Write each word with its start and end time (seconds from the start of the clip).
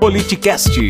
Politicast. 0.00 0.80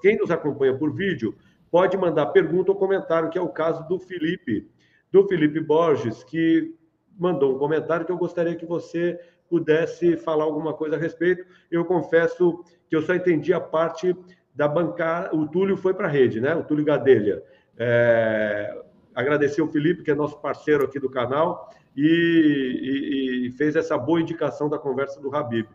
Quem 0.00 0.16
nos 0.16 0.30
acompanha 0.30 0.72
por 0.78 0.94
vídeo 0.94 1.34
pode 1.68 1.96
mandar 1.96 2.26
pergunta 2.26 2.70
ou 2.70 2.76
comentário, 2.76 3.28
que 3.28 3.36
é 3.36 3.40
o 3.42 3.48
caso 3.48 3.86
do 3.88 3.98
Felipe, 3.98 4.70
do 5.10 5.26
Felipe 5.26 5.58
Borges, 5.58 6.22
que 6.22 6.72
mandou 7.18 7.56
um 7.56 7.58
comentário 7.58 8.06
que 8.06 8.12
eu 8.12 8.16
gostaria 8.16 8.54
que 8.54 8.64
você 8.64 9.18
pudesse 9.50 10.16
falar 10.16 10.44
alguma 10.44 10.72
coisa 10.72 10.94
a 10.94 10.98
respeito. 10.98 11.44
Eu 11.68 11.84
confesso 11.84 12.62
que 12.88 12.94
eu 12.94 13.02
só 13.02 13.16
entendi 13.16 13.52
a 13.52 13.60
parte 13.60 14.14
da 14.54 14.68
bancada. 14.68 15.34
O 15.34 15.48
Túlio 15.48 15.76
foi 15.76 15.94
para 15.94 16.06
a 16.06 16.10
rede, 16.10 16.40
né? 16.40 16.54
O 16.54 16.62
Túlio 16.62 16.84
Gadelha. 16.84 17.42
É... 17.76 18.80
Agradecer 19.12 19.60
o 19.60 19.66
Felipe, 19.66 20.04
que 20.04 20.12
é 20.12 20.14
nosso 20.14 20.38
parceiro 20.40 20.84
aqui 20.84 21.00
do 21.00 21.10
canal, 21.10 21.68
e, 21.96 23.42
e, 23.42 23.48
e 23.48 23.50
fez 23.50 23.74
essa 23.74 23.98
boa 23.98 24.20
indicação 24.20 24.68
da 24.68 24.78
conversa 24.78 25.20
do 25.20 25.34
Habib. 25.34 25.66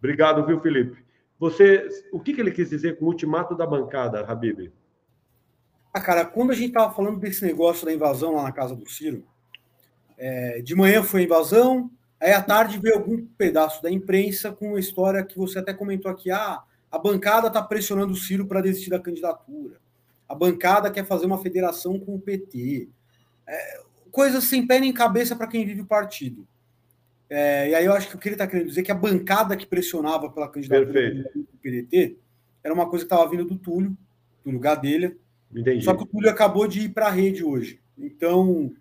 Obrigado, 0.00 0.44
viu, 0.44 0.58
Felipe? 0.60 1.04
Você, 1.38 1.88
o 2.12 2.18
que, 2.18 2.32
que 2.32 2.40
ele 2.40 2.50
quis 2.50 2.68
dizer 2.68 2.98
com 2.98 3.04
o 3.04 3.08
ultimato 3.08 3.54
da 3.54 3.66
bancada, 3.66 4.20
Habib? 4.20 4.72
Ah, 5.92 6.00
cara, 6.00 6.24
quando 6.24 6.50
a 6.50 6.54
gente 6.54 6.68
estava 6.68 6.92
falando 6.92 7.18
desse 7.18 7.44
negócio 7.44 7.84
da 7.84 7.92
invasão 7.92 8.34
lá 8.34 8.42
na 8.42 8.52
casa 8.52 8.74
do 8.74 8.88
Ciro, 8.88 9.24
é, 10.16 10.60
de 10.62 10.74
manhã 10.74 11.02
foi 11.02 11.22
a 11.22 11.24
invasão, 11.24 11.90
aí 12.20 12.32
à 12.32 12.42
tarde 12.42 12.78
veio 12.78 12.94
algum 12.94 13.26
pedaço 13.38 13.82
da 13.82 13.90
imprensa 13.90 14.52
com 14.52 14.68
uma 14.68 14.80
história 14.80 15.24
que 15.24 15.36
você 15.36 15.58
até 15.58 15.74
comentou 15.74 16.10
aqui, 16.10 16.30
ah, 16.30 16.62
a 16.90 16.98
bancada 16.98 17.48
está 17.48 17.62
pressionando 17.62 18.12
o 18.12 18.16
Ciro 18.16 18.46
para 18.46 18.60
desistir 18.60 18.90
da 18.90 19.00
candidatura, 19.00 19.80
a 20.28 20.34
bancada 20.34 20.90
quer 20.90 21.04
fazer 21.04 21.26
uma 21.26 21.38
federação 21.38 21.98
com 21.98 22.14
o 22.14 22.20
PT, 22.20 22.88
é, 23.46 23.82
coisas 24.12 24.44
sem 24.44 24.66
pé 24.66 24.78
nem 24.78 24.92
cabeça 24.92 25.34
para 25.34 25.46
quem 25.46 25.66
vive 25.66 25.80
o 25.80 25.86
partido. 25.86 26.46
É, 27.30 27.70
e 27.70 27.74
aí 27.76 27.84
eu 27.84 27.92
acho 27.92 28.08
que 28.08 28.16
o 28.16 28.18
que 28.18 28.28
ele 28.28 28.34
está 28.34 28.46
querendo 28.46 28.66
dizer 28.66 28.80
é 28.80 28.84
que 28.84 28.92
a 28.92 28.94
bancada 28.94 29.56
que 29.56 29.66
pressionava 29.66 30.28
pela 30.28 30.48
candidatura 30.48 30.92
Perfeito. 30.92 31.38
do 31.38 31.58
PDT 31.62 32.18
era 32.62 32.74
uma 32.74 32.90
coisa 32.90 33.06
que 33.06 33.12
estava 33.12 33.30
vindo 33.30 33.44
do 33.44 33.56
Túlio, 33.56 33.96
Túlio 34.42 34.58
Gadelha, 34.58 35.16
Entendi. 35.54 35.84
Só 35.84 35.94
que 35.94 36.04
o 36.04 36.06
Túlio 36.06 36.30
acabou 36.30 36.66
de 36.66 36.80
ir 36.82 36.90
para 36.90 37.08
a 37.08 37.10
rede 37.10 37.42
hoje. 37.42 37.80
Então, 37.98 38.72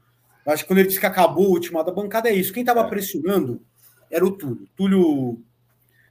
acho 0.46 0.64
que 0.64 0.68
quando 0.68 0.80
ele 0.80 0.88
disse 0.88 1.00
que 1.00 1.06
acabou 1.06 1.50
o 1.50 1.54
ultimato 1.54 1.88
da 1.88 1.96
bancada, 1.96 2.30
é 2.30 2.34
isso. 2.34 2.54
Quem 2.54 2.62
estava 2.62 2.82
é. 2.82 2.88
pressionando 2.88 3.62
era 4.10 4.26
o 4.26 4.32
Túlio. 4.32 4.68
Túlio 4.76 5.42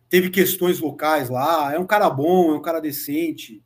teve 0.09 0.31
questões 0.31 0.81
locais 0.81 1.29
lá, 1.29 1.73
é 1.73 1.79
um 1.79 1.87
cara 1.87 2.09
bom, 2.11 2.53
é 2.53 2.57
um 2.57 2.63
cara 2.63 2.81
decente, 2.81 3.63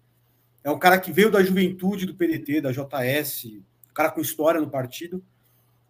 é 0.62 0.70
um 0.70 0.78
cara 0.78 0.98
que 0.98 1.12
veio 1.12 1.30
da 1.30 1.42
juventude 1.42 2.04
do 2.04 2.14
PDT, 2.14 2.60
da 2.60 2.72
JS, 2.72 3.44
um 3.90 3.94
cara 3.94 4.10
com 4.10 4.20
história 4.20 4.60
no 4.60 4.68
partido, 4.68 5.24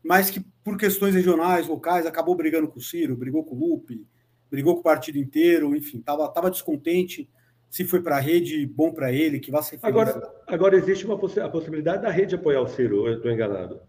mas 0.02 0.30
que 0.30 0.40
por 0.64 0.76
questões 0.76 1.14
regionais, 1.14 1.66
locais, 1.66 2.06
acabou 2.06 2.34
brigando 2.34 2.68
com 2.68 2.78
o 2.78 2.82
Ciro, 2.82 3.16
brigou 3.16 3.44
com 3.44 3.54
o 3.54 3.58
Lupe, 3.58 4.06
brigou 4.50 4.74
com 4.74 4.80
o 4.80 4.84
partido 4.84 5.18
inteiro, 5.18 5.74
enfim, 5.74 5.98
estava 5.98 6.28
tava 6.28 6.50
descontente 6.50 7.28
se 7.70 7.84
foi 7.84 8.02
para 8.02 8.16
a 8.16 8.20
rede, 8.20 8.66
bom 8.66 8.92
para 8.92 9.10
ele, 9.10 9.40
que 9.40 9.50
vai 9.50 9.62
ser 9.62 9.78
feliz. 9.78 9.84
Agora, 9.84 10.34
agora 10.46 10.76
existe 10.76 11.06
uma 11.06 11.16
possi 11.16 11.40
a 11.40 11.48
possibilidade 11.48 12.02
da 12.02 12.10
rede 12.10 12.34
apoiar 12.34 12.60
o 12.60 12.68
Ciro, 12.68 13.06
eu 13.06 13.16
estou 13.16 13.30
enganado? 13.30 13.80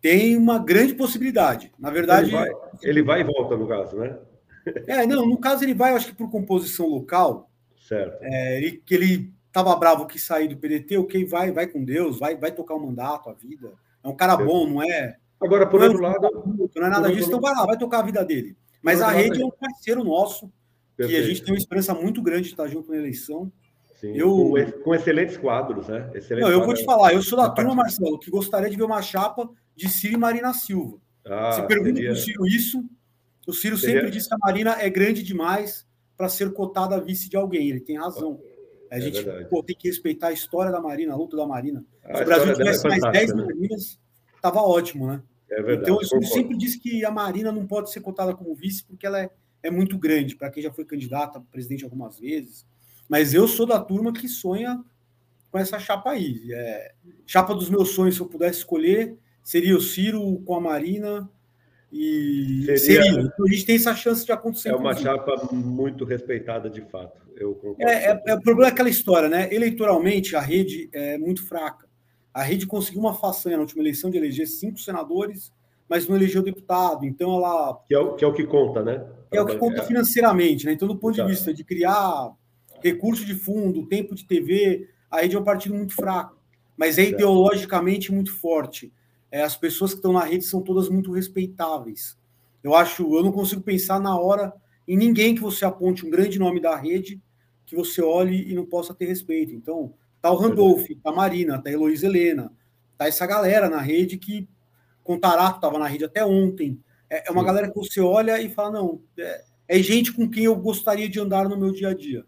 Tem 0.00 0.34
uma 0.34 0.58
grande 0.58 0.94
possibilidade. 0.94 1.70
Na 1.78 1.90
verdade. 1.90 2.28
Ele 2.28 2.36
vai, 2.36 2.50
ele 2.82 3.02
vai 3.02 3.20
e 3.20 3.24
volta, 3.24 3.56
no 3.56 3.68
caso, 3.68 3.96
né? 3.96 4.16
É, 4.86 5.06
não, 5.06 5.26
no 5.26 5.38
caso 5.38 5.64
ele 5.64 5.72
vai, 5.72 5.92
acho 5.92 6.08
que 6.08 6.14
por 6.14 6.30
composição 6.30 6.86
local. 6.86 7.50
Certo. 7.86 8.18
É, 8.22 8.58
ele, 8.58 8.82
que 8.84 8.94
ele 8.94 9.32
estava 9.46 9.74
bravo 9.76 10.06
que 10.06 10.18
sair 10.18 10.48
do 10.48 10.56
PDT, 10.56 10.98
ok, 10.98 11.24
vai, 11.24 11.50
vai 11.50 11.66
com 11.66 11.82
Deus, 11.82 12.18
vai, 12.18 12.36
vai 12.36 12.52
tocar 12.52 12.74
o 12.74 12.80
mandato, 12.80 13.30
a 13.30 13.32
vida. 13.32 13.72
É 14.02 14.08
um 14.08 14.16
cara 14.16 14.36
bom, 14.36 14.66
não 14.66 14.82
é. 14.82 15.16
Agora, 15.40 15.66
por 15.66 15.82
outro 15.82 16.04
é 16.04 16.08
lado. 16.08 16.28
Não 16.74 16.86
é 16.86 16.90
nada 16.90 17.12
disso, 17.12 17.28
então 17.28 17.40
vai 17.40 17.54
lá, 17.54 17.64
vai 17.64 17.78
tocar 17.78 18.00
a 18.00 18.02
vida 18.02 18.24
dele. 18.24 18.56
Mas 18.82 19.00
a 19.00 19.08
rede 19.08 19.40
é 19.40 19.44
um 19.44 19.50
parceiro 19.50 20.04
nosso 20.04 20.50
Perfeito. 20.96 21.18
que 21.18 21.24
a 21.24 21.28
gente 21.28 21.42
tem 21.42 21.52
uma 21.52 21.58
esperança 21.58 21.94
muito 21.94 22.22
grande 22.22 22.44
de 22.44 22.48
estar 22.50 22.66
junto 22.68 22.90
na 22.90 22.96
eleição. 22.96 23.52
Sim, 24.00 24.16
eu, 24.16 24.30
com, 24.30 24.82
com, 24.82 24.94
excelentes 24.94 25.36
quadros, 25.36 25.88
né? 25.88 26.08
Excelentes 26.14 26.48
não, 26.48 26.56
eu 26.56 26.64
vou 26.64 26.72
te 26.72 26.84
falar, 26.84 27.12
eu 27.12 27.22
sou 27.22 27.36
da 27.36 27.50
turma, 27.50 27.74
Marcelo, 27.74 28.18
que 28.18 28.30
gostaria 28.30 28.70
de 28.70 28.76
ver 28.76 28.84
uma 28.84 29.02
chapa 29.02 29.48
de 29.74 29.88
Ciro 29.88 30.14
e 30.14 30.16
Marina 30.16 30.54
Silva. 30.54 30.98
Ah, 31.26 31.52
Se 31.52 31.62
pergunta 31.66 31.96
seria... 31.96 32.10
para 32.10 32.18
o 32.18 32.22
Ciro 32.22 32.46
isso, 32.46 32.84
o 33.46 33.52
Ciro 33.52 33.76
seria... 33.76 33.96
sempre 33.96 34.10
disse 34.12 34.28
que 34.28 34.34
a 34.34 34.38
Marina 34.38 34.76
é 34.80 34.88
grande 34.88 35.22
demais 35.22 35.84
para 36.16 36.28
ser 36.28 36.52
cotada 36.52 36.96
a 36.96 37.00
vice 37.00 37.28
de 37.28 37.36
alguém. 37.36 37.68
Ele 37.68 37.80
tem 37.80 37.98
razão. 37.98 38.40
A 38.90 38.98
é 38.98 39.00
gente 39.00 39.24
pô, 39.48 39.62
tem 39.62 39.76
que 39.76 39.88
respeitar 39.88 40.28
a 40.28 40.32
história 40.32 40.70
da 40.70 40.80
Marina, 40.80 41.12
a 41.12 41.16
luta 41.16 41.36
da 41.36 41.46
Marina. 41.46 41.84
Se 42.14 42.22
o 42.22 42.24
Brasil 42.24 42.54
tivesse 42.54 42.86
é 42.86 42.90
mais 42.90 43.02
10 43.02 43.34
Marinas, 43.34 44.00
estava 44.34 44.60
ótimo, 44.60 45.06
né? 45.06 45.22
É 45.50 45.62
verdade, 45.62 45.90
então, 45.90 46.02
Ciro 46.02 46.26
sempre 46.26 46.56
disse 46.56 46.78
que 46.78 47.04
a 47.04 47.10
Marina 47.10 47.50
não 47.50 47.66
pode 47.66 47.90
ser 47.90 48.00
cotada 48.00 48.34
como 48.34 48.54
vice 48.54 48.84
porque 48.84 49.06
ela 49.06 49.20
é 49.20 49.30
é 49.62 49.70
muito 49.70 49.98
grande 49.98 50.36
para 50.36 50.50
quem 50.50 50.62
já 50.62 50.72
foi 50.72 50.84
candidato 50.84 51.38
a 51.38 51.40
presidente 51.40 51.84
algumas 51.84 52.18
vezes. 52.18 52.66
Mas 53.08 53.34
eu 53.34 53.48
sou 53.48 53.66
da 53.66 53.80
turma 53.80 54.12
que 54.12 54.28
sonha 54.28 54.82
com 55.50 55.58
essa 55.58 55.78
chapa 55.78 56.10
aí. 56.10 56.52
É, 56.52 56.92
chapa 57.26 57.54
dos 57.54 57.70
meus 57.70 57.90
sonhos, 57.90 58.16
se 58.16 58.20
eu 58.20 58.26
pudesse 58.26 58.58
escolher, 58.58 59.16
seria 59.42 59.76
o 59.76 59.80
Ciro 59.80 60.42
com 60.44 60.54
a 60.54 60.60
Marina. 60.60 61.28
E 61.90 62.64
seria, 62.64 62.78
seria. 62.78 63.20
Então, 63.20 63.46
a 63.46 63.50
gente 63.50 63.64
tem 63.64 63.76
essa 63.76 63.94
chance 63.94 64.24
de 64.24 64.30
acontecer. 64.30 64.68
É 64.68 64.76
uma 64.76 64.94
chapa 64.94 65.48
muito 65.52 66.04
respeitada 66.04 66.68
de 66.68 66.82
fato. 66.82 67.26
Eu 67.34 67.76
é, 67.78 68.10
é, 68.10 68.22
é, 68.26 68.34
o 68.34 68.42
problema 68.42 68.68
é 68.68 68.72
aquela 68.72 68.90
história, 68.90 69.28
né? 69.28 69.48
Eleitoralmente, 69.52 70.36
a 70.36 70.40
rede 70.40 70.90
é 70.92 71.16
muito 71.16 71.46
fraca. 71.46 71.87
A 72.38 72.42
rede 72.42 72.66
conseguiu 72.66 73.00
uma 73.00 73.14
façanha 73.14 73.56
na 73.56 73.62
última 73.62 73.82
eleição 73.82 74.10
de 74.10 74.16
eleger 74.16 74.46
cinco 74.46 74.78
senadores 74.78 75.52
mas 75.88 76.06
não 76.06 76.16
elegeu 76.16 76.42
deputado. 76.42 77.04
Então 77.06 77.32
ela. 77.34 77.80
Que 77.86 77.94
é 77.94 77.98
o 77.98 78.14
que, 78.14 78.24
é 78.24 78.28
o 78.28 78.32
que 78.32 78.44
conta, 78.44 78.82
né? 78.82 79.06
É 79.32 79.40
o 79.40 79.46
que 79.46 79.56
conta 79.56 79.82
financeiramente, 79.82 80.66
né? 80.66 80.72
Então, 80.72 80.86
do 80.86 80.96
ponto 80.96 81.14
de 81.14 81.24
vista 81.24 81.52
de 81.52 81.64
criar 81.64 82.32
recurso 82.82 83.24
de 83.24 83.34
fundo, 83.34 83.86
tempo 83.86 84.14
de 84.14 84.24
TV, 84.24 84.88
a 85.10 85.20
rede 85.20 85.36
é 85.36 85.38
um 85.38 85.44
partido 85.44 85.74
muito 85.74 85.94
fraco, 85.94 86.38
mas 86.76 86.98
é 86.98 87.04
ideologicamente 87.04 88.12
muito 88.12 88.32
forte. 88.34 88.92
É, 89.30 89.42
as 89.42 89.56
pessoas 89.56 89.92
que 89.92 89.98
estão 89.98 90.12
na 90.12 90.24
rede 90.24 90.44
são 90.44 90.62
todas 90.62 90.88
muito 90.88 91.12
respeitáveis. 91.12 92.16
Eu 92.62 92.74
acho, 92.74 93.02
eu 93.14 93.22
não 93.22 93.32
consigo 93.32 93.60
pensar 93.60 94.00
na 94.00 94.18
hora 94.18 94.52
em 94.86 94.96
ninguém 94.96 95.34
que 95.34 95.40
você 95.40 95.64
aponte 95.64 96.06
um 96.06 96.10
grande 96.10 96.38
nome 96.38 96.60
da 96.60 96.74
rede 96.74 97.20
que 97.66 97.76
você 97.76 98.00
olhe 98.00 98.50
e 98.50 98.54
não 98.54 98.64
possa 98.64 98.94
ter 98.94 99.04
respeito. 99.04 99.52
Então, 99.52 99.92
tá 100.28 100.32
o 100.32 100.36
Randolph, 100.36 100.86
tá 101.02 101.10
a 101.10 101.14
Marina, 101.14 101.60
tá 101.60 101.70
a 101.70 101.72
Heloísa 101.72 102.06
Helena, 102.06 102.52
tá 102.96 103.06
essa 103.06 103.26
galera 103.26 103.68
na 103.68 103.80
rede 103.80 104.16
que 104.16 104.48
Contarato 105.02 105.56
estava 105.56 105.78
na 105.78 105.86
rede 105.86 106.04
até 106.04 106.24
ontem. 106.24 106.78
É, 107.08 107.28
é 107.28 107.32
uma 107.32 107.40
Sim. 107.40 107.46
galera 107.46 107.68
que 107.68 107.74
você 107.74 108.00
olha 108.00 108.40
e 108.40 108.50
fala: 108.50 108.72
não, 108.72 109.00
é, 109.18 109.42
é, 109.66 109.82
gente 109.82 110.12
com 110.12 110.28
quem 110.28 110.44
eu 110.44 110.54
gostaria 110.54 111.08
de 111.08 111.18
andar 111.18 111.48
no 111.48 111.56
meu 111.56 111.72
dia 111.72 111.88
a 111.88 111.94
dia. 111.94 112.24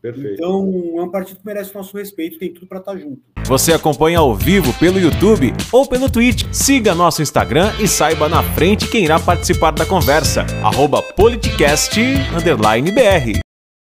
Perfeito. 0.00 0.34
Então, 0.34 0.94
é 0.96 1.02
um 1.02 1.10
partido 1.10 1.40
que 1.40 1.46
merece 1.46 1.72
o 1.72 1.76
nosso 1.76 1.96
respeito, 1.96 2.38
tem 2.38 2.54
tudo 2.54 2.66
para 2.66 2.78
estar 2.78 2.92
tá 2.92 2.98
junto. 2.98 3.20
Você 3.46 3.72
acompanha 3.72 4.20
ao 4.20 4.34
vivo 4.34 4.72
pelo 4.78 4.98
YouTube 4.98 5.52
ou 5.72 5.86
pelo 5.86 6.08
Twitch. 6.08 6.44
Siga 6.52 6.94
nosso 6.94 7.20
Instagram 7.20 7.72
e 7.80 7.88
saiba 7.88 8.28
na 8.28 8.42
frente 8.54 8.88
quem 8.88 9.04
irá 9.04 9.18
participar 9.18 9.72
da 9.72 9.84
conversa. 9.84 10.46
Arroba 10.62 11.02
politicast_br. 11.02 13.49